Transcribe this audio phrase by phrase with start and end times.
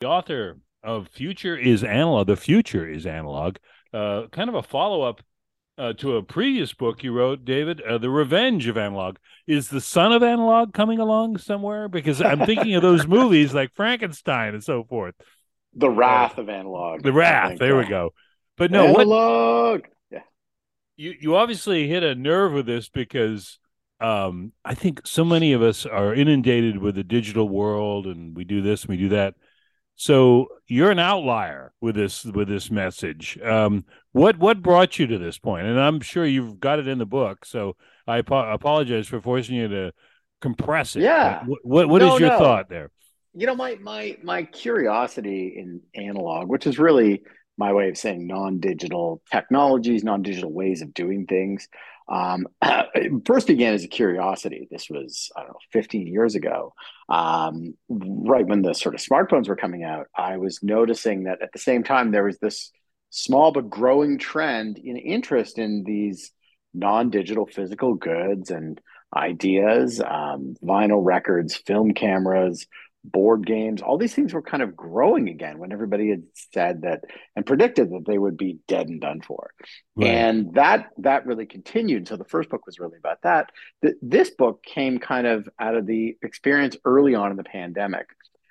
[0.00, 2.26] the author of Future is Analog.
[2.26, 3.56] The Future is Analog.
[3.92, 5.20] Uh, kind of a follow up
[5.76, 9.16] uh, to a previous book you wrote, David, uh, The Revenge of Analog.
[9.46, 11.86] Is the son of Analog coming along somewhere?
[11.88, 15.14] Because I'm thinking of those movies like Frankenstein and so forth.
[15.74, 17.02] The Wrath of Analog.
[17.02, 17.58] The Wrath.
[17.58, 18.14] There we go.
[18.56, 19.82] But no, Analog.
[19.82, 20.22] What, yeah.
[20.96, 23.58] You you obviously hit a nerve with this because
[24.00, 28.44] um, I think so many of us are inundated with the digital world, and we
[28.44, 29.34] do this, and we do that.
[30.00, 33.38] So you're an outlier with this with this message.
[33.44, 35.66] Um, what what brought you to this point?
[35.66, 37.44] And I'm sure you've got it in the book.
[37.44, 37.76] So
[38.06, 39.92] I apologize for forcing you to
[40.40, 41.02] compress it.
[41.02, 41.44] Yeah.
[41.44, 42.38] What what, what no, is your no.
[42.38, 42.90] thought there?
[43.34, 47.20] You know, my my my curiosity in analog, which is really
[47.60, 51.68] my way of saying non-digital technologies, non-digital ways of doing things.
[52.08, 52.46] Um,
[53.26, 54.66] first began as a curiosity.
[54.70, 56.72] This was, I don't know, 15 years ago.
[57.10, 61.52] Um, right when the sort of smartphones were coming out, I was noticing that at
[61.52, 62.72] the same time, there was this
[63.10, 66.32] small but growing trend in interest in these
[66.72, 68.80] non digital physical goods and
[69.14, 72.66] ideas, um, vinyl records, film cameras,
[73.04, 77.02] board games, all these things were kind of growing again when everybody had said that
[77.34, 79.50] and predicted that they would be dead and done for.
[79.96, 80.08] Right.
[80.08, 82.08] And that that really continued.
[82.08, 83.50] So the first book was really about that.
[83.82, 88.06] The, this book came kind of out of the experience early on in the pandemic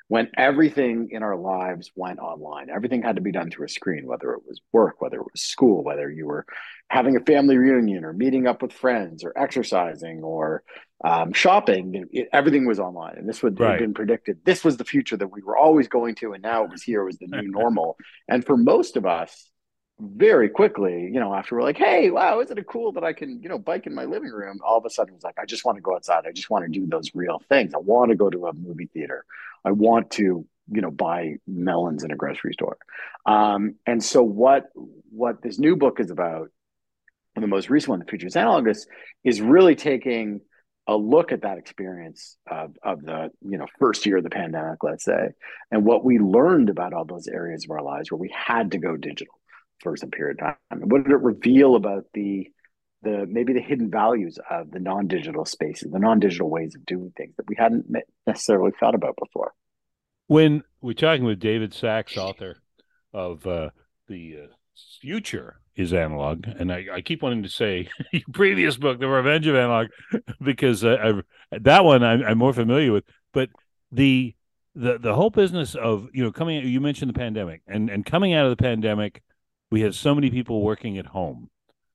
[0.10, 2.70] when everything in our lives went online.
[2.72, 5.42] Everything had to be done through a screen, whether it was work, whether it was
[5.44, 6.48] school, whether you were
[6.90, 10.64] having a family reunion or meeting up with friends or exercising or
[11.06, 12.08] um, shopping.
[12.12, 13.72] It, everything was online, and this would right.
[13.72, 14.40] have been predicted.
[14.44, 17.02] This was the future that we were always going to, and now it was here.
[17.04, 17.96] It was the new normal.
[18.28, 19.52] And for most of us,
[20.00, 23.42] very quickly, you know, after we're like, hey, wow, isn't it cool that I can,
[23.42, 24.60] you know, bike in my living room?
[24.64, 26.26] All of a sudden, it was like, I just want to go outside.
[26.26, 27.74] I just want to do those real things.
[27.74, 29.26] I want to go to a movie theater.
[29.66, 32.78] I want to, you know, buy melons in a grocery store.
[33.26, 34.70] Um, and so, what
[35.12, 36.50] what this new book is about,
[37.36, 38.86] and the most recent one, The Future is Analogous,
[39.26, 40.42] is really taking
[40.88, 44.82] a look at that experience of, of the you know first year of the pandemic,
[44.82, 45.30] let's say,
[45.72, 48.78] and what we learned about all those areas of our lives where we had to
[48.78, 49.39] go digital
[49.82, 50.56] for some period of time.
[50.72, 52.50] And what did it reveal about the
[53.02, 57.34] the maybe the hidden values of the non-digital spaces, the non-digital ways of doing things
[57.38, 57.86] that we hadn't
[58.28, 59.54] necessarily thought about before.
[60.28, 62.58] When we're talking with David Sax, author
[63.14, 63.70] of uh,
[64.08, 64.48] the uh,
[65.00, 69.48] future is analog, and I, I, keep wanting to say your previous book, The Revenge
[69.48, 69.88] of Analog,
[70.42, 73.50] because uh, that one I'm, I'm more familiar with, but
[73.92, 74.36] the
[74.76, 78.34] the the whole business of you know coming you mentioned the pandemic and and coming
[78.34, 79.24] out of the pandemic
[79.72, 81.50] we have so many people working at home.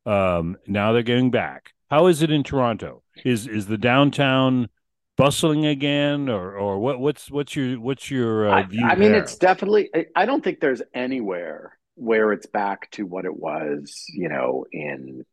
[0.06, 1.72] Um, now they're getting back.
[1.90, 3.02] How is it in Toronto?
[3.24, 4.68] Is is the downtown
[5.16, 6.98] bustling again, or or what?
[6.98, 8.84] What's what's your what's your uh, view?
[8.84, 9.22] I, I mean, there?
[9.22, 9.90] it's definitely.
[10.14, 15.24] I don't think there's anywhere where it's back to what it was, you know, in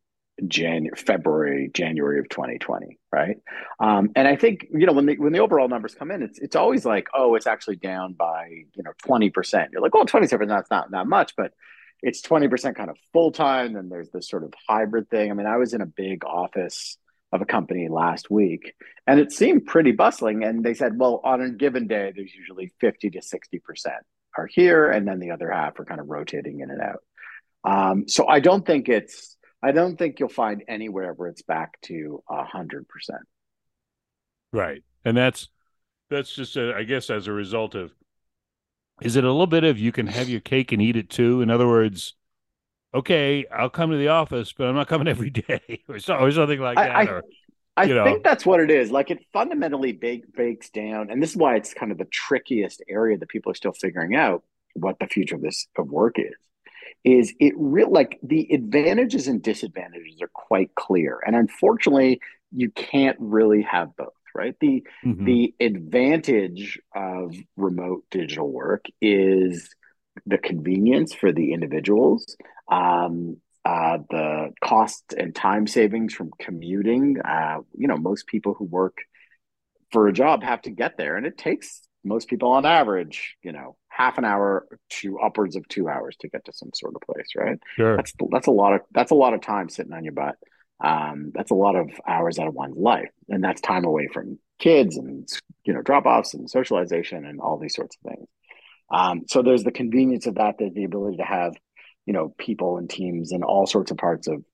[0.46, 3.36] January, February, January of 2020, right?
[3.80, 6.38] Um, and I think you know when the when the overall numbers come in, it's
[6.38, 9.70] it's always like, oh, it's actually down by you know 20 percent.
[9.72, 11.52] You're like, well, 27 that's not not much, but
[12.02, 15.30] it's 20% kind of full time and there's this sort of hybrid thing.
[15.30, 16.98] I mean, I was in a big office
[17.32, 18.74] of a company last week
[19.06, 20.44] and it seemed pretty bustling.
[20.44, 23.60] And they said, well, on a given day, there's usually 50 to 60%
[24.36, 27.02] are here and then the other half are kind of rotating in and out.
[27.64, 31.80] Um, so I don't think it's, I don't think you'll find anywhere where it's back
[31.82, 33.22] to a hundred percent.
[34.52, 34.82] Right.
[35.04, 35.48] And that's,
[36.10, 37.92] that's just, a, I guess, as a result of
[39.04, 41.40] is it a little bit of you can have your cake and eat it too?
[41.42, 42.14] In other words,
[42.94, 46.30] okay, I'll come to the office, but I'm not coming every day or, so, or
[46.30, 46.96] something like that.
[46.96, 47.22] I, or,
[47.76, 48.04] I know.
[48.04, 48.90] think that's what it is.
[48.90, 52.82] Like it fundamentally bake, bakes down, and this is why it's kind of the trickiest
[52.88, 54.42] area that people are still figuring out
[54.74, 56.34] what the future of this of work is.
[57.04, 57.90] Is it real?
[57.90, 62.20] Like the advantages and disadvantages are quite clear, and unfortunately,
[62.52, 64.54] you can't really have both right?
[64.60, 65.24] The mm-hmm.
[65.24, 69.74] the advantage of remote digital work is
[70.26, 72.36] the convenience for the individuals,
[72.70, 77.20] um, uh, the cost and time savings from commuting.
[77.20, 78.98] Uh, you know, most people who work
[79.90, 83.52] for a job have to get there, and it takes most people on average, you
[83.52, 87.02] know, half an hour to upwards of two hours to get to some sort of
[87.02, 87.58] place, right?
[87.76, 87.96] Sure.
[87.96, 90.36] That's that's a lot of that's a lot of time sitting on your butt
[90.82, 93.10] um, that's a lot of hours out of one's life.
[93.28, 95.28] And that's time away from kids and
[95.64, 98.28] you know drop offs and socialization and all these sorts of things.
[98.90, 101.54] Um, so there's the convenience of that there's the ability to have
[102.04, 104.44] you know people and teams in all sorts of parts of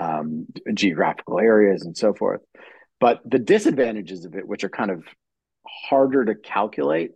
[0.00, 2.40] um, geographical areas and so forth.
[3.00, 5.04] But the disadvantages of it which are kind of
[5.66, 7.12] harder to calculate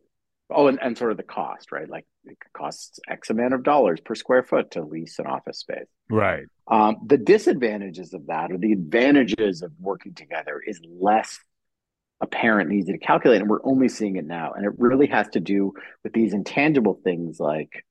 [0.54, 1.88] oh, and, and sort of the cost, right?
[1.88, 5.88] Like it costs X amount of dollars per square foot to lease an office space.
[6.10, 6.44] Right.
[6.68, 11.38] Um, the disadvantages of that or the advantages of working together is less
[12.20, 13.40] apparent and easy to calculate.
[13.40, 14.52] And we're only seeing it now.
[14.52, 17.84] And it really has to do with these intangible things like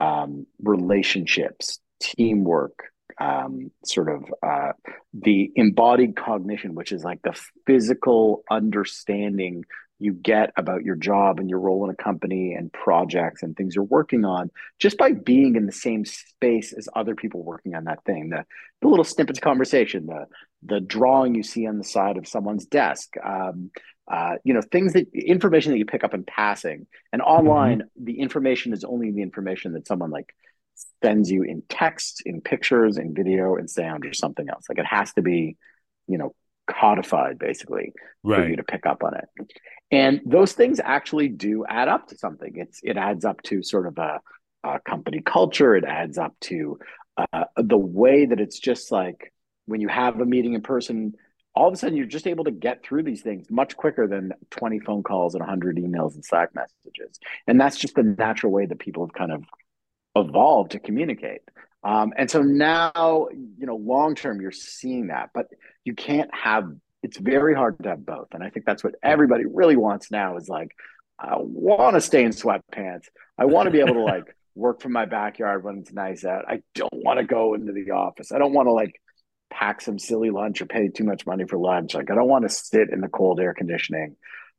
[0.00, 2.84] um, relationships, teamwork,
[3.20, 4.72] um, sort of uh,
[5.12, 9.64] the embodied cognition, which is like the physical understanding
[10.00, 13.74] you get about your job and your role in a company and projects and things
[13.74, 17.84] you're working on just by being in the same space as other people working on
[17.84, 18.44] that thing the,
[18.80, 20.26] the little snippets of conversation the
[20.62, 23.70] the drawing you see on the side of someone's desk um,
[24.10, 28.04] uh, you know things that information that you pick up in passing and online mm-hmm.
[28.04, 30.34] the information is only the information that someone like
[31.02, 34.86] sends you in text in pictures in video in sound or something else like it
[34.86, 35.56] has to be
[36.08, 36.34] you know
[36.66, 37.92] codified basically
[38.22, 38.36] right.
[38.36, 39.28] for you to pick up on it
[39.90, 42.52] and those things actually do add up to something.
[42.54, 44.20] It's it adds up to sort of a,
[44.64, 45.74] a company culture.
[45.76, 46.78] It adds up to
[47.16, 49.32] uh, the way that it's just like
[49.66, 51.14] when you have a meeting in person
[51.54, 54.32] all of a sudden you're just able to get through these things much quicker than
[54.50, 57.18] 20 phone calls and 100 emails and slack messages.
[57.46, 59.44] And that's just the natural way that people have kind of
[60.14, 61.42] evolved to communicate.
[61.82, 65.46] Um, and so now you know long term you're seeing that but
[65.82, 66.70] you can't have
[67.02, 68.28] it's very hard to have both.
[68.32, 70.74] And I think that's what everybody really wants now is like,
[71.18, 73.04] I want to stay in sweatpants.
[73.38, 76.44] I want to be able to like work from my backyard when it's nice out.
[76.48, 78.32] I don't want to go into the office.
[78.32, 79.00] I don't want to like
[79.50, 81.94] pack some silly lunch or pay too much money for lunch.
[81.94, 84.16] Like I don't want to sit in the cold air conditioning.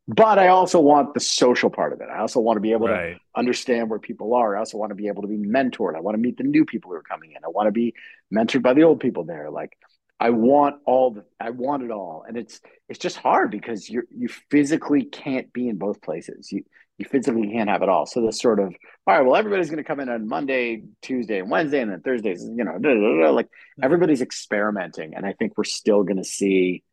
[0.08, 2.10] But I also want the social part of it.
[2.12, 3.14] I also want to be able right.
[3.14, 4.56] to understand where people are.
[4.56, 5.96] I also want to be able to be mentored.
[5.96, 7.38] I want to meet the new people who are coming in.
[7.46, 7.94] I want to be
[8.34, 9.52] mentored by the old people there.
[9.52, 9.78] Like
[10.22, 12.24] I want all the I want it all.
[12.28, 16.52] And it's it's just hard because you you physically can't be in both places.
[16.52, 16.64] You
[17.00, 18.06] you physically can't have it all.
[18.06, 18.68] So this sort of
[19.08, 22.44] all right, well, everybody's gonna come in on Monday, Tuesday, and Wednesday, and then Thursdays,
[22.44, 23.84] you know, blah, blah, blah, like mm-hmm.
[23.84, 25.16] everybody's experimenting.
[25.16, 26.84] And I think we're still gonna see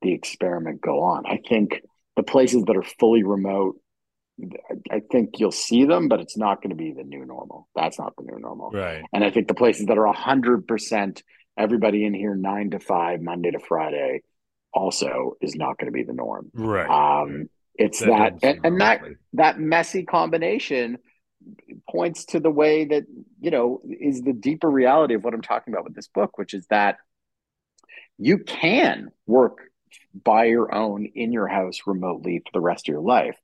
[0.00, 1.24] the experiment go on.
[1.26, 1.82] I think
[2.16, 3.76] the places that are fully remote
[4.90, 7.68] I think you'll see them, but it's not going to be the new normal.
[7.74, 8.70] That's not the new normal.
[8.70, 9.02] Right.
[9.12, 11.22] And I think the places that are hundred percent
[11.56, 14.22] everybody in here nine to five, Monday to Friday,
[14.72, 16.50] also is not going to be the norm.
[16.54, 16.88] Right.
[17.22, 19.02] Um, it's that, that and, and that
[19.34, 20.98] that messy combination
[21.88, 23.04] points to the way that
[23.40, 26.54] you know is the deeper reality of what I'm talking about with this book, which
[26.54, 26.98] is that
[28.18, 29.58] you can work
[30.14, 33.38] by your own in your house remotely for the rest of your life,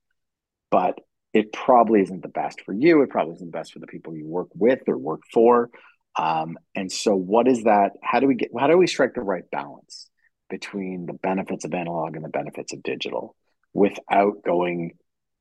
[0.69, 0.99] but
[1.33, 3.01] it probably isn't the best for you.
[3.01, 5.69] It probably isn't the best for the people you work with or work for.
[6.17, 7.91] Um, and so, what is that?
[8.01, 8.49] How do we get?
[8.57, 10.09] How do we strike the right balance
[10.49, 13.35] between the benefits of analog and the benefits of digital,
[13.73, 14.91] without going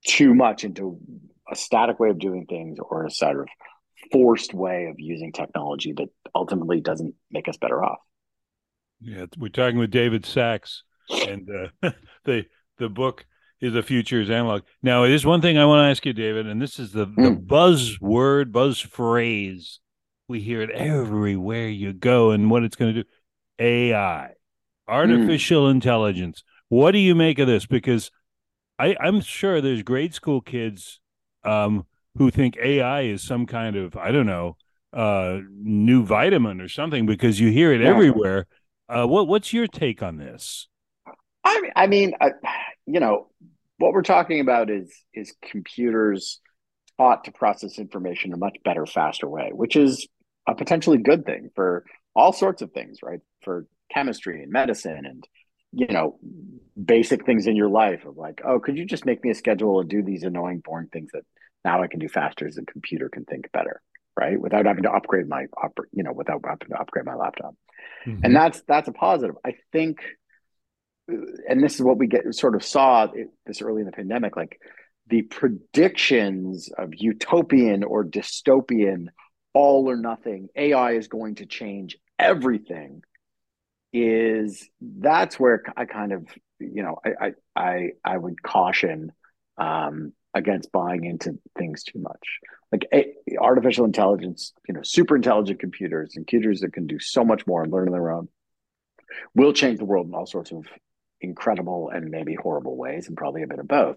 [0.07, 0.99] too much into
[1.51, 3.47] a static way of doing things or a sort of
[4.13, 7.99] forced way of using technology that ultimately doesn't make us better off?
[9.01, 11.49] Yeah, we're talking with David Sax, and
[11.83, 11.91] uh,
[12.25, 12.45] the
[12.77, 13.25] the book
[13.61, 14.63] is the future is analog.
[14.83, 17.07] Now, it is one thing I want to ask you, David, and this is the,
[17.07, 17.17] mm.
[17.17, 17.47] the hmm.
[17.47, 19.81] buzzword, buzz phrase
[20.29, 23.09] we hear it everywhere you go and what it's going to do
[23.59, 24.31] ai
[24.89, 25.71] artificial mm.
[25.71, 26.45] intelligence.
[26.69, 27.67] What do you make of this?
[27.67, 28.11] Because
[28.79, 31.01] I, i'm sure there's grade school kids
[31.45, 31.87] um,
[32.19, 34.57] who think ai is some kind of i don't know
[34.97, 37.89] uh, new vitamin or something because you hear it yeah.
[37.89, 38.47] everywhere.
[38.89, 40.69] Uh, what what's your take on this?
[41.45, 42.31] I mean, I mean uh,
[42.87, 43.29] you know
[43.79, 46.41] what we're talking about is is computers
[46.99, 50.09] taught to process information in a much better faster way which is
[50.47, 51.85] a potentially good thing for
[52.15, 53.21] all sorts of things, right?
[53.43, 55.27] For chemistry and medicine and
[55.73, 56.19] you know
[56.83, 59.81] basic things in your life of like, oh, could you just make me a schedule
[59.81, 61.23] and do these annoying, boring things that
[61.65, 63.81] now I can do faster as a computer can think better,
[64.19, 64.41] right?
[64.41, 65.47] Without having to upgrade my,
[65.93, 67.55] you know, without having to upgrade my laptop,
[68.07, 68.25] mm-hmm.
[68.25, 69.37] and that's that's a positive.
[69.45, 69.99] I think,
[71.09, 73.09] and this is what we get sort of saw
[73.47, 74.61] this early in the pandemic, like
[75.09, 79.07] the predictions of utopian or dystopian
[79.57, 83.03] all or nothing ai is going to change everything
[83.93, 86.27] is that's where i kind of
[86.59, 89.13] you know i i i would caution
[89.59, 92.41] um against buying into things too much.
[92.71, 97.25] Like a, artificial intelligence you know super intelligent computers and computers that can do so
[97.25, 98.29] much more and learn on their own
[99.35, 100.67] will change the world in all sorts of
[101.21, 103.97] incredible and maybe horrible ways and probably a bit of both.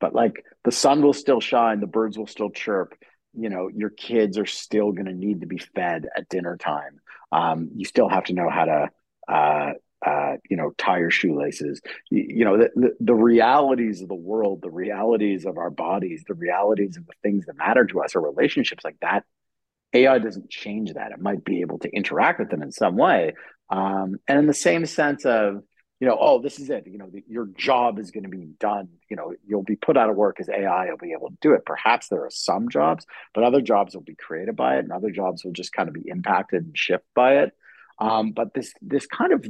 [0.00, 2.94] But like the sun will still shine the birds will still chirp
[3.36, 7.00] you know your kids are still going to need to be fed at dinner time
[7.32, 8.88] um, you still have to know how to
[9.28, 9.72] uh,
[10.04, 11.80] uh, you know, tie your shoelaces.
[12.10, 16.24] You, you know, the, the, the realities of the world, the realities of our bodies,
[16.28, 19.24] the realities of the things that matter to us, our relationships like that.
[19.94, 21.12] AI doesn't change that.
[21.12, 23.32] It might be able to interact with them in some way.
[23.70, 25.62] Um, and in the same sense of,
[26.00, 26.86] you know, oh, this is it.
[26.86, 28.88] You know, the, your job is going to be done.
[29.08, 30.86] You know, you'll be put out of work as AI.
[30.86, 31.64] You'll be able to do it.
[31.64, 35.10] Perhaps there are some jobs, but other jobs will be created by it, and other
[35.10, 37.52] jobs will just kind of be impacted and shift by it.
[37.98, 39.46] Um, but this this kind of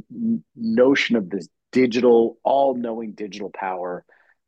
[0.54, 4.04] notion of this digital, all-knowing digital power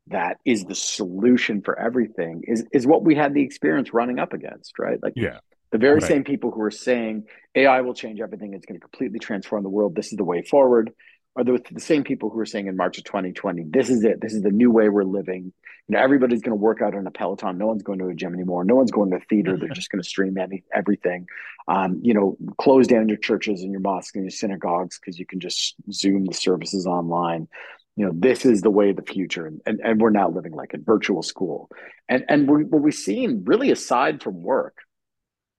[0.09, 4.33] that is the solution for everything is is what we had the experience running up
[4.33, 5.01] against, right?
[5.01, 5.39] Like, yeah.
[5.69, 6.03] The very right.
[6.03, 9.69] same people who are saying AI will change everything, it's going to completely transform the
[9.69, 9.95] world.
[9.95, 10.93] This is the way forward
[11.37, 14.19] are the, the same people who are saying in March of 2020, this is it.
[14.19, 15.53] This is the new way we're living.
[15.87, 17.59] You know, everybody's going to work out in a Peloton.
[17.59, 18.65] No one's going to a gym anymore.
[18.65, 19.55] No one's going to a theater.
[19.55, 21.27] They're just going to stream any, everything.
[21.67, 25.27] Um, you know, close down your churches and your mosques and your synagogues because you
[25.27, 27.47] can just Zoom the services online.
[27.95, 30.53] You know, this is the way of the future, and, and, and we're now living
[30.53, 31.69] like a virtual school.
[32.07, 34.77] And and we, what we've seen, really, aside from work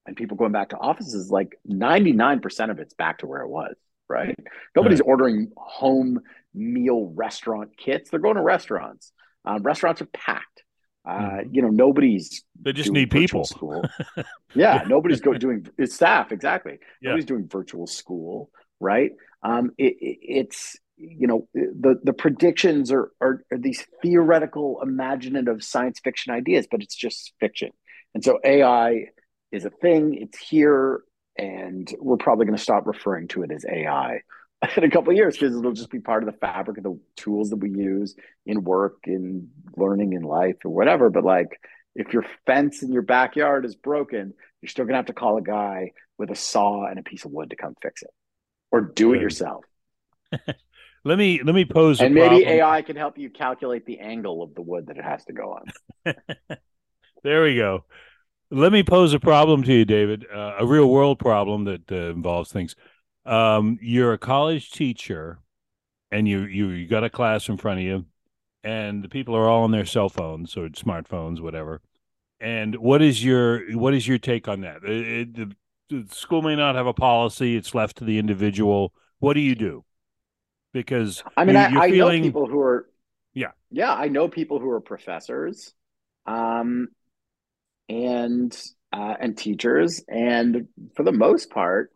[0.06, 3.40] and people going back to offices, like ninety nine percent of it's back to where
[3.40, 3.74] it was
[4.08, 4.36] right?
[4.76, 5.08] Nobody's right.
[5.08, 6.20] ordering home
[6.54, 8.10] meal restaurant kits.
[8.10, 9.12] They're going to restaurants.
[9.44, 10.62] Um, restaurants are packed.
[11.08, 11.54] Uh, mm-hmm.
[11.54, 12.44] You know, nobody's.
[12.60, 13.44] They just need people.
[13.44, 13.82] School.
[14.16, 14.22] yeah,
[14.54, 16.78] yeah, nobody's go, doing it's staff exactly.
[17.00, 17.10] Yeah.
[17.10, 19.12] Nobody's doing virtual school, right?
[19.42, 25.64] Um, it, it, it's you know the the predictions are, are are these theoretical, imaginative
[25.64, 27.70] science fiction ideas, but it's just fiction.
[28.14, 29.06] And so AI
[29.50, 30.14] is a thing.
[30.14, 31.02] It's here
[31.38, 34.20] and we're probably going to stop referring to it as AI
[34.76, 36.98] in a couple of years because it'll just be part of the fabric of the
[37.16, 41.10] tools that we use in work, in learning, in life, or whatever.
[41.10, 41.60] But like,
[41.94, 45.38] if your fence in your backyard is broken, you're still going to have to call
[45.38, 48.10] a guy with a saw and a piece of wood to come fix it,
[48.72, 49.64] or do it yourself.
[51.04, 52.00] let me let me pose.
[52.00, 52.48] And maybe problem.
[52.48, 55.56] AI can help you calculate the angle of the wood that it has to go
[56.04, 56.14] on.
[57.22, 57.84] there we go.
[58.50, 62.10] Let me pose a problem to you, David, uh, a real world problem that uh,
[62.10, 62.74] involves things.
[63.26, 65.38] Um, you're a college teacher,
[66.10, 68.06] and you, you you got a class in front of you,
[68.64, 71.82] and the people are all on their cell phones or smartphones, whatever.
[72.40, 74.82] And what is your what is your take on that?
[74.82, 75.48] It, it,
[75.90, 78.94] the, school may not have a policy; it's left to the individual.
[79.18, 79.84] What do you do?
[80.72, 82.22] Because I mean, you, I, I feeling...
[82.22, 82.88] know people who are
[83.34, 85.74] yeah yeah I know people who are professors.
[86.24, 86.88] Um,
[87.88, 88.56] and
[88.92, 91.92] uh, and teachers, and for the most part,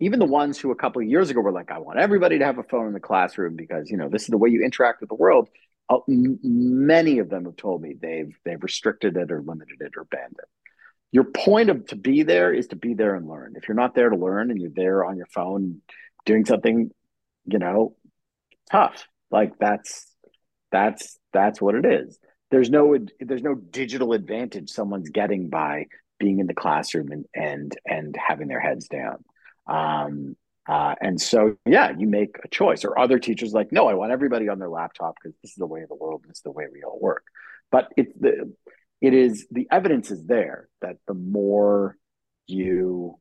[0.00, 2.44] even the ones who a couple of years ago were like, "I want everybody to
[2.44, 5.00] have a phone in the classroom because you know this is the way you interact
[5.00, 5.48] with the world."
[5.88, 10.04] Uh, many of them have told me they've they've restricted it or limited it or
[10.04, 10.48] banned it.
[11.10, 13.54] Your point of to be there is to be there and learn.
[13.56, 15.82] If you're not there to learn and you're there on your phone
[16.24, 16.90] doing something,
[17.44, 17.96] you know,
[18.70, 19.06] tough.
[19.30, 20.06] Like that's
[20.70, 22.18] that's that's what it is
[22.52, 25.86] there's no there's no digital advantage someone's getting by
[26.20, 29.24] being in the classroom and and and having their heads down.
[29.66, 30.36] Um,
[30.68, 32.84] uh, and so yeah you make a choice.
[32.84, 35.66] Or other teachers like no i want everybody on their laptop because this is the
[35.66, 37.24] way of the world this is the way we all work.
[37.72, 38.52] But it's the
[39.00, 41.96] it is the evidence is there that the more
[42.46, 43.18] you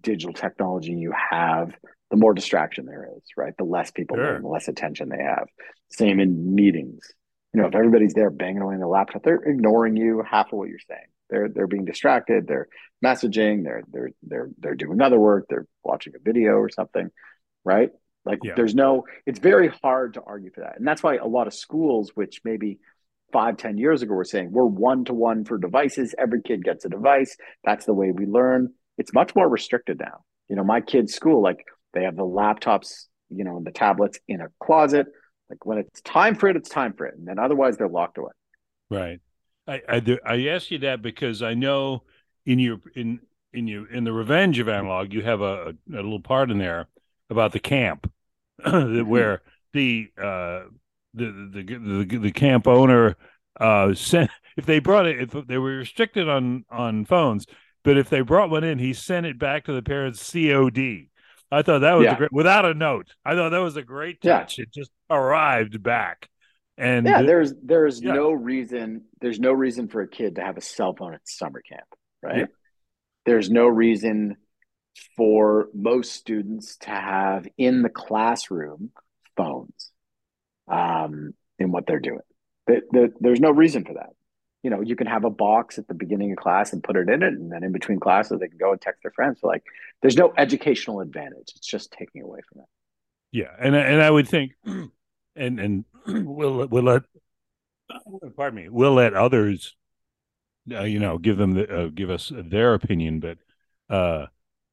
[0.00, 1.74] digital technology you have
[2.10, 3.52] the more distraction there is right?
[3.58, 4.24] The less people sure.
[4.24, 5.48] learn the less attention they have.
[5.90, 7.12] Same in meetings
[7.52, 10.58] you know, if everybody's there banging away on the laptop, they're ignoring you half of
[10.58, 11.06] what you're saying.
[11.30, 12.46] They're they're being distracted.
[12.46, 12.68] They're
[13.04, 13.64] messaging.
[13.64, 15.46] They're they're they're they're doing other work.
[15.48, 17.10] They're watching a video or something,
[17.64, 17.90] right?
[18.24, 18.54] Like yeah.
[18.54, 19.04] there's no.
[19.26, 22.40] It's very hard to argue for that, and that's why a lot of schools, which
[22.44, 22.78] maybe
[23.32, 26.14] five ten years ago were saying we're one to one for devices.
[26.18, 27.36] Every kid gets a device.
[27.64, 28.74] That's the way we learn.
[28.98, 30.24] It's much more restricted now.
[30.48, 31.64] You know, my kids' school, like
[31.94, 35.06] they have the laptops, you know, and the tablets in a closet
[35.50, 38.18] like when it's time for it, it's time for it, and then otherwise they're locked
[38.18, 38.32] away.
[38.90, 39.20] Right.
[39.66, 42.04] I I, I ask you that because I know
[42.46, 43.20] in your in
[43.52, 46.86] in you in the Revenge of Analog, you have a, a little part in there
[47.28, 48.10] about the camp
[48.64, 49.08] mm-hmm.
[49.08, 49.42] where
[49.72, 50.62] the uh
[51.14, 53.16] the the the, the, the camp owner
[53.58, 57.46] uh sent if they brought it if they were restricted on on phones
[57.82, 60.78] but if they brought one in he sent it back to the parents cod
[61.50, 62.14] I thought that was yeah.
[62.14, 63.08] a great without a note.
[63.24, 64.58] I thought that was a great touch.
[64.58, 64.62] Yeah.
[64.62, 66.28] It just arrived back.
[66.78, 68.14] And yeah, there's there's yeah.
[68.14, 71.60] no reason there's no reason for a kid to have a cell phone at summer
[71.60, 71.88] camp,
[72.22, 72.48] right?
[73.26, 74.36] There's no reason
[75.16, 78.90] for most students to have in the classroom
[79.36, 79.90] phones
[80.68, 82.20] um, in what they're doing.
[82.66, 84.10] The, the, there's no reason for that
[84.62, 87.08] you know, you can have a box at the beginning of class and put it
[87.08, 89.40] in it, and then in between classes they can go and text their friends.
[89.40, 89.64] So like,
[90.02, 91.52] there's no educational advantage.
[91.56, 92.68] It's just taking away from it.
[93.32, 94.90] Yeah, and and I would think, and
[95.36, 97.02] and we'll we'll let
[98.36, 99.76] pardon me, we'll let others,
[100.70, 103.38] uh, you know, give them the, uh, give us their opinion, but
[103.88, 104.26] uh,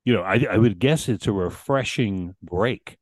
[0.03, 2.98] you know, I I would guess it's a refreshing break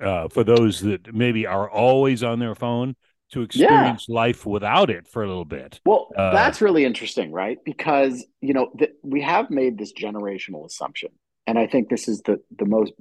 [0.00, 2.96] uh, for those that maybe are always on their phone
[3.32, 4.14] to experience yeah.
[4.14, 5.80] life without it for a little bit.
[5.84, 7.58] Well, uh, that's really interesting, right?
[7.64, 11.10] Because you know th- we have made this generational assumption,
[11.46, 12.92] and I think this is the the most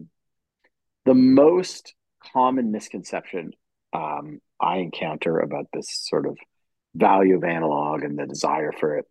[1.05, 1.93] the most
[2.33, 3.51] common misconception
[3.93, 6.37] um, I encounter about this sort of
[6.95, 9.05] value of analog and the desire for it.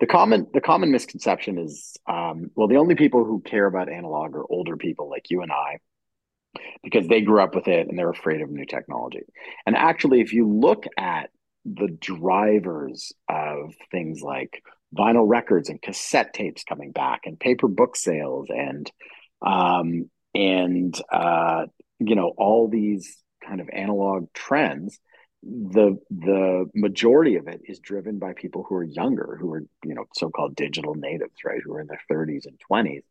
[0.00, 4.34] The common the common misconception is um, well, the only people who care about analog
[4.34, 5.78] are older people like you and I,
[6.82, 9.22] because they grew up with it and they're afraid of new technology.
[9.66, 11.30] And actually, if you look at
[11.64, 14.62] the drivers of things like
[14.96, 18.90] vinyl records and cassette tapes coming back and paper book sales and
[19.42, 21.66] um, and uh,
[21.98, 23.16] you know all these
[23.46, 24.98] kind of analog trends
[25.42, 29.94] the the majority of it is driven by people who are younger who are you
[29.94, 33.02] know so-called digital natives right who are in their 30s and 20s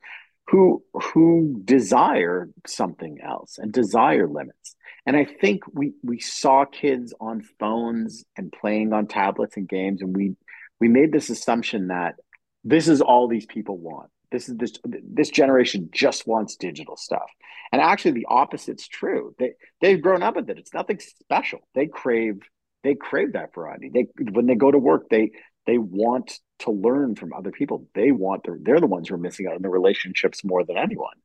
[0.49, 4.75] who who desire something else and desire limits.
[5.05, 10.01] And I think we we saw kids on phones and playing on tablets and games,
[10.01, 10.35] and we
[10.79, 12.15] we made this assumption that
[12.63, 14.09] this is all these people want.
[14.31, 17.29] This is this this generation just wants digital stuff.
[17.71, 19.35] And actually, the opposite's true.
[19.37, 19.51] They
[19.81, 20.57] they've grown up with it.
[20.57, 21.59] It's nothing special.
[21.75, 22.39] They crave
[22.83, 23.89] they crave that variety.
[23.89, 25.31] They when they go to work, they
[25.65, 27.87] they want to learn from other people.
[27.93, 30.77] They want they're, they're the ones who are missing out on the relationships more than
[30.77, 31.15] anyone.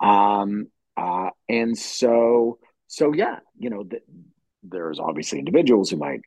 [0.00, 4.00] Um, uh, and so so yeah, you know, the,
[4.62, 6.20] there's obviously individuals who might,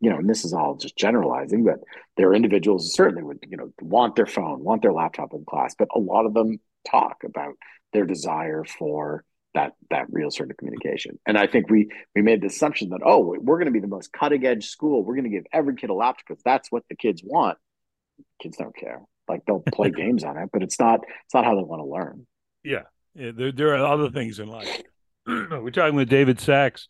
[0.00, 1.80] you know, and this is all just generalizing, but
[2.16, 5.44] there are individuals who certainly would, you know, want their phone, want their laptop in
[5.44, 6.58] class, but a lot of them
[6.90, 7.54] talk about
[7.92, 9.24] their desire for
[9.54, 11.18] that that real sort of communication.
[11.26, 13.86] And I think we we made the assumption that oh, we're going to be the
[13.86, 15.04] most cutting edge school.
[15.04, 17.56] We're going to give every kid a laptop because that's what the kids want
[18.40, 19.00] kids don't care.
[19.28, 21.86] Like they'll play games on it, but it's not it's not how they want to
[21.86, 22.26] learn.
[22.62, 22.82] Yeah,
[23.14, 24.82] yeah there there are other things in life.
[25.26, 26.88] We're talking with David Sax,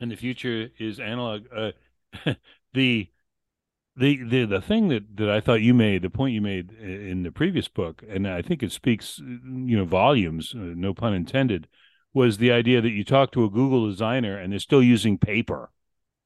[0.00, 1.44] and the future is analog.
[1.54, 1.72] Uh,
[2.74, 3.10] the
[3.96, 7.22] the the the thing that that I thought you made, the point you made in
[7.22, 11.68] the previous book, and I think it speaks, you know, volumes, uh, no pun intended,
[12.12, 15.70] was the idea that you talk to a Google designer and they're still using paper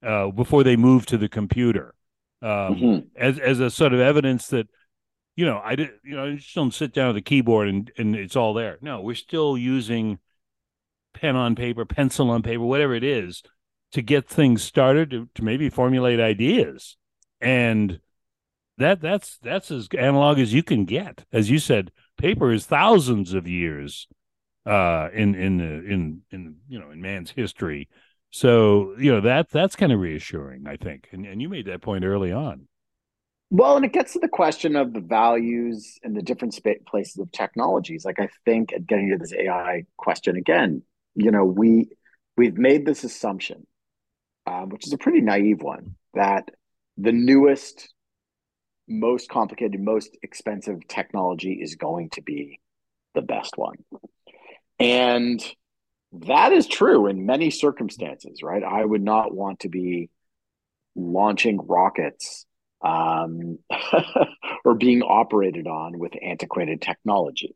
[0.05, 1.95] uh, before they move to the computer
[2.43, 2.99] um, mm-hmm.
[3.17, 4.69] as as a sort of evidence that
[5.37, 7.91] you know I did you know I just don't sit down at the keyboard and
[7.97, 8.79] and it's all there.
[8.81, 10.19] No, we're still using
[11.15, 13.43] pen on paper, pencil on paper, whatever it is,
[13.93, 16.97] to get things started to, to maybe formulate ideas
[17.41, 18.01] and
[18.79, 23.33] that that's that's as analog as you can get as you said paper is thousands
[23.35, 24.07] of years
[24.67, 27.89] uh in in the in in you know in man's history
[28.31, 31.83] so you know that that's kind of reassuring, I think, and and you made that
[31.83, 32.69] point early on.
[33.51, 37.19] Well, and it gets to the question of the values and the different sp- places
[37.19, 38.05] of technologies.
[38.05, 40.83] Like I think, at getting to this AI question again,
[41.17, 41.91] you know, we
[42.37, 43.67] we've made this assumption,
[44.47, 46.49] um, which is a pretty naive one, that
[46.97, 47.93] the newest,
[48.87, 52.61] most complicated, most expensive technology is going to be
[53.15, 53.79] the best one,
[54.79, 55.45] and
[56.13, 58.63] that is true in many circumstances, right?
[58.63, 60.11] I would not want to be
[60.97, 62.47] launching rockets
[62.83, 63.59] um,
[64.65, 67.55] or being operated on with antiquated technology.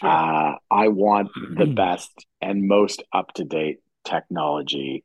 [0.00, 0.10] Sure.
[0.10, 2.10] Uh, I want the best
[2.42, 5.04] and most up to date technology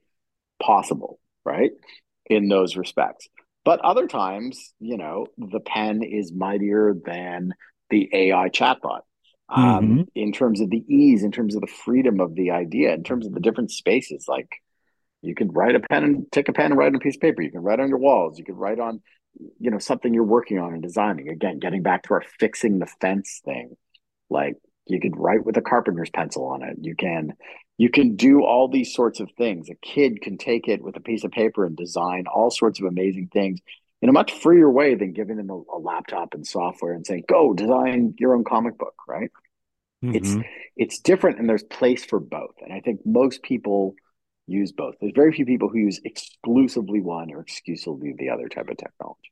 [0.61, 1.71] possible, right?
[2.25, 3.27] In those respects.
[3.63, 7.53] But other times, you know, the pen is mightier than
[7.89, 9.01] the AI chatbot
[9.49, 10.01] um, mm-hmm.
[10.15, 13.25] in terms of the ease, in terms of the freedom of the idea, in terms
[13.25, 14.25] of the different spaces.
[14.27, 14.49] Like
[15.21, 17.21] you can write a pen and take a pen and write on a piece of
[17.21, 17.41] paper.
[17.41, 18.37] You can write on your walls.
[18.37, 19.01] You can write on,
[19.59, 21.29] you know, something you're working on and designing.
[21.29, 23.75] Again, getting back to our fixing the fence thing.
[24.29, 26.77] Like you could write with a carpenter's pencil on it.
[26.81, 27.33] You can
[27.77, 29.69] you can do all these sorts of things.
[29.69, 32.85] A kid can take it with a piece of paper and design all sorts of
[32.85, 33.59] amazing things
[34.01, 37.23] in a much freer way than giving them a, a laptop and software and saying,
[37.27, 39.31] "Go design your own comic book." Right?
[40.03, 40.15] Mm-hmm.
[40.15, 40.35] It's
[40.75, 42.55] it's different, and there's place for both.
[42.61, 43.95] And I think most people
[44.47, 44.95] use both.
[44.99, 49.31] There's very few people who use exclusively one or exclusively the other type of technology.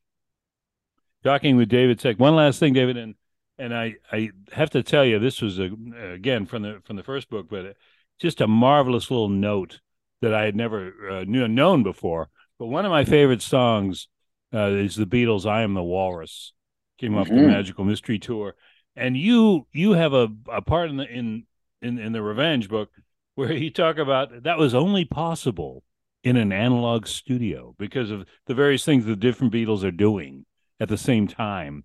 [1.24, 2.18] Talking with David Sack.
[2.18, 3.14] One last thing, David, and
[3.58, 5.70] and I I have to tell you, this was a,
[6.12, 7.76] again from the from the first book, but
[8.18, 9.80] just a marvelous little note
[10.20, 12.28] that I had never uh, knew, known before.
[12.58, 14.08] But one of my favorite songs
[14.52, 16.52] uh, is the Beatles' "I Am the Walrus."
[16.98, 17.36] Came off mm-hmm.
[17.36, 18.54] the Magical Mystery Tour,
[18.96, 21.44] and you you have a, a part in the in,
[21.80, 22.90] in in the Revenge book
[23.34, 25.84] where you talk about that was only possible
[26.24, 30.44] in an analog studio because of the various things the different Beatles are doing
[30.80, 31.84] at the same time.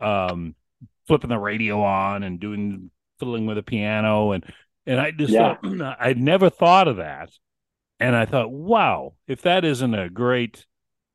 [0.00, 0.54] Um,
[1.06, 4.44] flipping the radio on and doing fiddling with a piano and
[4.86, 5.56] and I just yeah.
[5.56, 7.30] thought, I'd never thought of that.
[8.00, 10.66] And I thought, wow, if that isn't a great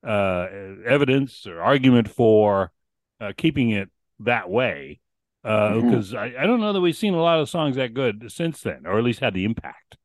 [0.06, 0.48] uh,
[0.86, 2.72] evidence or argument for
[3.20, 5.00] uh, keeping it that way,
[5.44, 6.38] because uh, mm-hmm.
[6.38, 8.86] I, I don't know that we've seen a lot of songs that good since then,
[8.86, 9.98] or at least had the impact.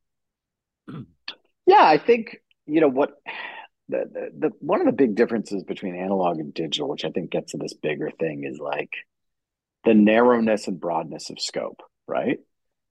[1.66, 3.10] yeah, I think you know what
[3.88, 7.30] the, the, the one of the big differences between analog and digital, which I think
[7.30, 8.90] gets to this bigger thing, is like
[9.84, 12.38] the narrowness and broadness of scope, right?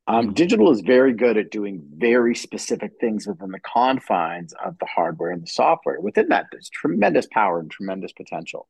[0.08, 0.34] Um.
[0.34, 5.32] Digital is very good at doing very specific things within the confines of the hardware
[5.32, 6.00] and the software.
[6.00, 8.68] Within that, there's tremendous power and tremendous potential.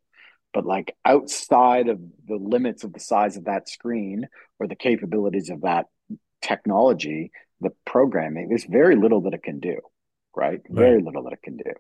[0.54, 4.28] But like outside of the limits of the size of that screen
[4.60, 5.86] or the capabilities of that
[6.42, 9.80] technology, the programming, there's very little that it can do,
[10.36, 10.52] right?
[10.52, 10.62] right.
[10.70, 11.72] Very little that it can do.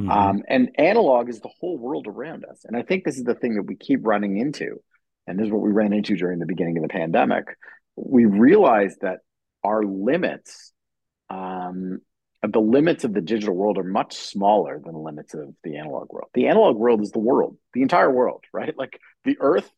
[0.00, 0.10] Mm-hmm.
[0.10, 2.64] Um, and analog is the whole world around us.
[2.64, 4.80] And I think this is the thing that we keep running into.
[5.26, 7.46] And this is what we ran into during the beginning of the pandemic
[7.96, 9.20] we realized that
[9.64, 10.72] our limits,
[11.30, 12.00] um,
[12.42, 16.12] the limits of the digital world are much smaller than the limits of the analog
[16.12, 16.28] world.
[16.34, 18.76] The analog world is the world, the entire world, right?
[18.76, 19.70] Like the earth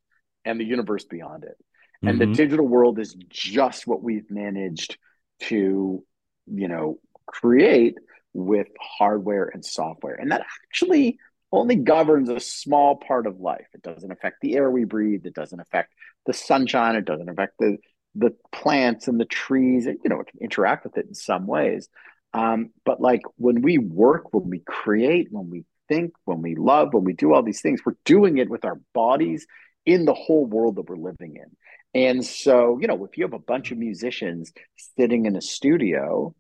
[0.44, 1.57] and the universe beyond it.
[2.02, 2.31] And mm-hmm.
[2.31, 4.98] the digital world is just what we've managed
[5.40, 6.04] to,
[6.46, 7.96] you know, create
[8.33, 10.14] with hardware and software.
[10.14, 11.18] And that actually
[11.50, 13.66] only governs a small part of life.
[13.74, 15.26] It doesn't affect the air we breathe.
[15.26, 15.92] It doesn't affect
[16.26, 16.94] the sunshine.
[16.94, 17.78] It doesn't affect the
[18.18, 21.88] the plants and the trees, you know, can interact with it in some ways.
[22.35, 26.92] Um, but like when we work, when we create, when we think, when we love,
[26.92, 29.46] when we do all these things, we're doing it with our bodies
[29.87, 31.57] in the whole world that we're living in.
[31.94, 34.52] And so, you know, if you have a bunch of musicians
[34.96, 36.35] sitting in a studio,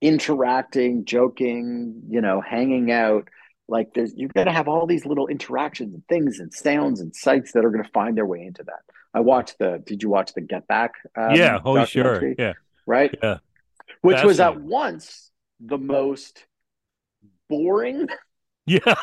[0.00, 3.28] interacting, joking, you know, hanging out,
[3.68, 7.14] like there's you're going to have all these little interactions and things and sounds and
[7.14, 8.80] sights that are going to find their way into that.
[9.12, 12.52] I watched the did you watch the get back um, yeah oh sure yeah.
[12.86, 13.14] Right?
[13.22, 13.38] Yeah.
[14.02, 16.46] Which was at once the most
[17.48, 18.08] boring
[18.66, 18.94] yeah.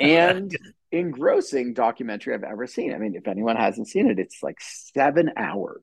[0.00, 0.56] and
[0.90, 2.94] engrossing documentary i've ever seen.
[2.94, 5.82] I mean if anyone hasn't seen it it's like seven hours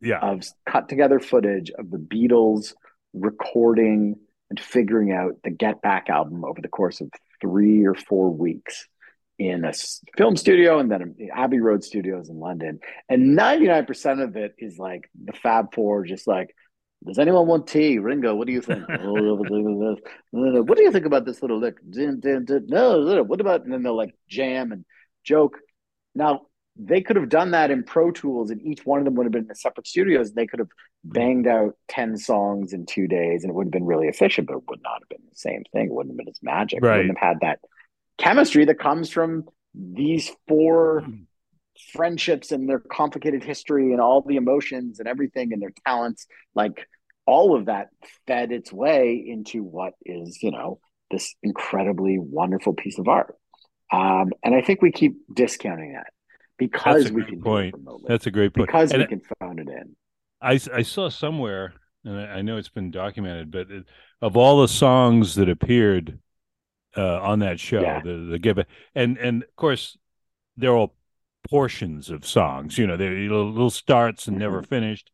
[0.00, 0.20] yeah.
[0.20, 2.74] of cut together footage of the beatles
[3.12, 4.16] recording
[4.50, 8.86] and figuring out the Get Back album over the course of three or four weeks
[9.38, 9.72] in a
[10.16, 12.80] film studio and then Abbey Road Studios in London.
[13.08, 16.54] And 99% of it is like the Fab Four, just like,
[17.06, 17.98] does anyone want tea?
[17.98, 18.82] Ringo, what do you think?
[20.30, 21.76] what do you think about this little lick?
[21.84, 24.84] No, what about, and then they'll like jam and
[25.24, 25.58] joke.
[26.14, 26.47] Now,
[26.78, 29.32] they could have done that in Pro Tools, and each one of them would have
[29.32, 30.32] been in separate studios.
[30.32, 30.68] They could have
[31.02, 34.56] banged out 10 songs in two days, and it would have been really efficient, but
[34.56, 35.86] it would not have been the same thing.
[35.86, 36.82] It wouldn't have been as magic.
[36.82, 36.94] Right.
[36.94, 37.60] It wouldn't have had that
[38.16, 41.04] chemistry that comes from these four
[41.92, 46.26] friendships and their complicated history and all the emotions and everything and their talents.
[46.54, 46.86] Like
[47.26, 47.88] all of that
[48.26, 53.34] fed its way into what is, you know, this incredibly wonderful piece of art.
[53.92, 56.08] Um, and I think we keep discounting that
[56.58, 57.74] because we can point.
[58.06, 58.68] That's a great point.
[58.68, 59.96] Because and we can phone it in.
[60.40, 63.84] I, I saw somewhere, and I know it's been documented, but it,
[64.20, 66.18] of all the songs that appeared
[66.96, 68.00] uh, on that show, yeah.
[68.02, 68.58] the the give
[68.94, 69.96] and and of course
[70.56, 70.94] they're all
[71.48, 72.78] portions of songs.
[72.78, 74.42] You know, they're little, little starts and mm-hmm.
[74.42, 75.10] never finished.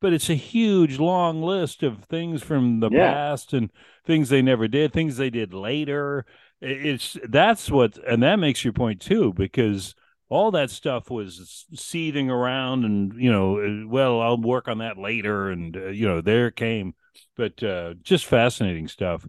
[0.00, 3.12] But it's a huge, long list of things from the yeah.
[3.12, 3.70] past and
[4.04, 6.26] things they never did, things they did later.
[6.60, 9.94] It's that's what, and that makes your point too, because
[10.34, 14.98] all that stuff was seething around and you know uh, well i'll work on that
[14.98, 16.94] later and uh, you know there came.
[17.36, 19.24] But uh, just fascinating stuff.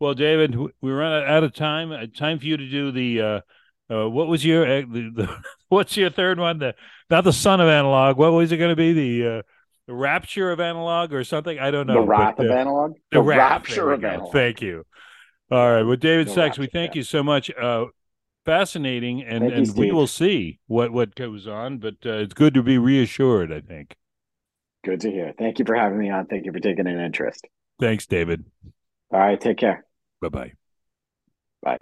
[0.00, 1.92] Well david we run out of time.
[1.92, 3.40] Uh, time for you to do the uh,
[3.88, 5.36] uh, what was your the, the,
[5.68, 6.58] what's your third one?
[6.58, 6.74] The
[7.08, 8.16] not the son of analog.
[8.16, 8.92] What was it going to be?
[8.92, 9.44] The
[9.86, 11.56] the rapture of analog or something?
[11.56, 12.94] I don't know the wrath but, of analog?
[13.12, 14.32] the, the rapture of analog.
[14.32, 14.84] Thank you.
[15.52, 15.84] All right.
[15.84, 16.98] Well david the Sax we thank yeah.
[16.98, 17.48] you so much
[18.48, 21.78] fascinating, and Thank and you, we will see what what goes on.
[21.78, 23.52] But uh, it's good to be reassured.
[23.52, 23.94] I think.
[24.84, 25.34] Good to hear.
[25.36, 26.26] Thank you for having me on.
[26.26, 27.46] Thank you for taking an interest.
[27.80, 28.44] Thanks, David.
[29.12, 29.40] All right.
[29.40, 29.84] Take care.
[30.20, 30.52] Bye-bye.
[31.62, 31.78] Bye.